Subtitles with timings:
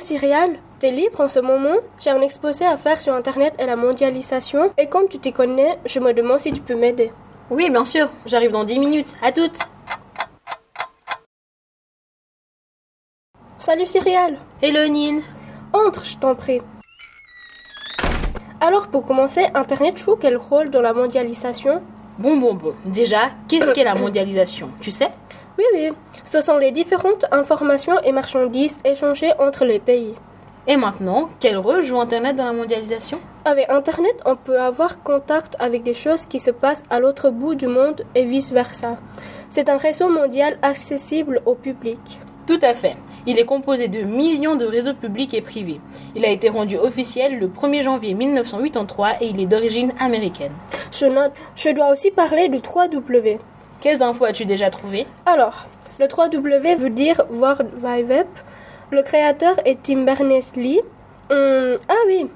[0.00, 1.76] Cyrial, t'es libre en ce moment?
[1.98, 5.78] J'ai un exposé à faire sur Internet et la mondialisation, et comme tu t'y connais,
[5.84, 7.12] je me demande si tu peux m'aider.
[7.50, 9.16] Oui, bien sûr, j'arrive dans 10 minutes.
[9.22, 9.58] À toutes.
[13.58, 15.22] Salut Cyrial Hello Nine.
[15.72, 16.62] Entre, je t'en prie.
[18.60, 21.82] Alors pour commencer, Internet joue quel rôle dans la mondialisation?
[22.18, 22.74] Bon, bon, bon.
[22.86, 24.70] Déjà, qu'est-ce qu'est la mondialisation?
[24.80, 25.10] Tu sais?
[25.60, 25.92] Oui, oui.
[26.24, 30.14] Ce sont les différentes informations et marchandises échangées entre les pays.
[30.66, 33.20] Et maintenant, quel rôle joue Internet dans la mondialisation?
[33.44, 37.56] Avec Internet, on peut avoir contact avec des choses qui se passent à l'autre bout
[37.56, 38.96] du monde et vice-versa.
[39.50, 42.20] C'est un réseau mondial accessible au public.
[42.46, 42.96] Tout à fait.
[43.26, 45.82] Il est composé de millions de réseaux publics et privés.
[46.16, 50.54] Il a été rendu officiel le 1er janvier 1983 et il est d'origine américaine.
[50.90, 53.40] Je note, je dois aussi parler du 3W.
[53.80, 55.06] Quelles infos as-tu déjà trouvées?
[55.24, 55.66] Alors,
[55.98, 58.26] le 3W veut dire World Wide Web.
[58.90, 60.80] Le créateur est Tim Berners-Lee.
[61.30, 62.26] Hum, ah oui,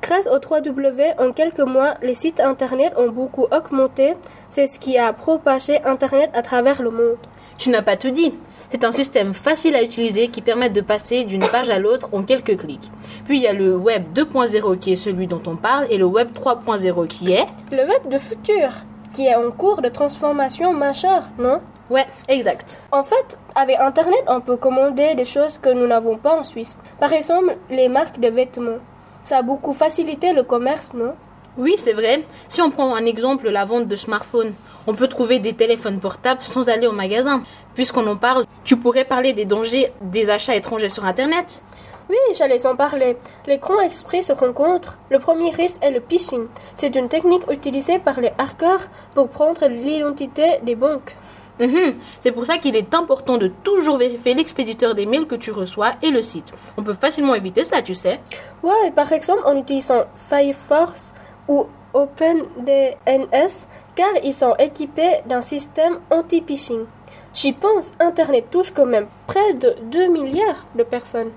[0.00, 4.14] grâce au 3W, en quelques mois, les sites internet ont beaucoup augmenté.
[4.48, 7.16] C'est ce qui a propagé Internet à travers le monde.
[7.58, 8.32] Tu n'as pas tout dit.
[8.70, 12.22] C'est un système facile à utiliser qui permet de passer d'une page à l'autre en
[12.22, 12.90] quelques clics.
[13.26, 16.04] Puis il y a le web 2.0 qui est celui dont on parle et le
[16.06, 18.72] web 3.0 qui est Le web de futur,
[19.16, 21.62] qui est en cours de transformation majeure, non?
[21.88, 22.78] Ouais, exact.
[22.92, 26.76] En fait, avec Internet, on peut commander des choses que nous n'avons pas en Suisse.
[27.00, 28.80] Par exemple, les marques de vêtements.
[29.22, 31.14] Ça a beaucoup facilité le commerce, non?
[31.58, 32.24] Oui, c'est vrai.
[32.48, 34.52] Si on prend un exemple, la vente de smartphones,
[34.86, 37.42] on peut trouver des téléphones portables sans aller au magasin.
[37.74, 41.62] Puisqu'on en parle, tu pourrais parler des dangers des achats étrangers sur Internet?
[42.08, 43.16] Oui, j'allais en parler.
[43.46, 44.96] Les grands esprits se rencontrent.
[45.10, 46.46] Le premier risque est le phishing.
[46.74, 51.16] C'est une technique utilisée par les hackers pour prendre l'identité des banques.
[51.58, 51.94] Mhm.
[52.20, 55.92] C'est pour ça qu'il est important de toujours vérifier l'expéditeur des mails que tu reçois
[56.02, 56.52] et le site.
[56.76, 58.20] On peut facilement éviter ça, tu sais.
[58.62, 61.14] Ouais, par exemple en utilisant Firefox
[61.48, 66.84] ou OpenDNS, car ils sont équipés d'un système anti-phishing.
[67.32, 71.30] J'y pense, Internet touche quand même près de 2 milliards de personnes.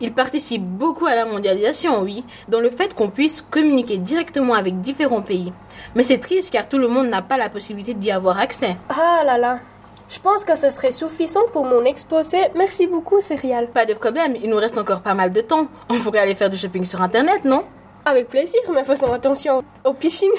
[0.00, 4.80] Il participe beaucoup à la mondialisation, oui, dans le fait qu'on puisse communiquer directement avec
[4.80, 5.52] différents pays.
[5.94, 8.76] Mais c'est triste car tout le monde n'a pas la possibilité d'y avoir accès.
[8.88, 9.60] Ah là là.
[10.08, 12.38] Je pense que ce serait suffisant pour mon exposé.
[12.54, 13.68] Merci beaucoup, Céréal.
[13.68, 15.68] Pas de problème, il nous reste encore pas mal de temps.
[15.88, 17.64] On pourrait aller faire du shopping sur Internet, non?
[18.04, 20.32] Avec plaisir, mais faisons attention au phishing.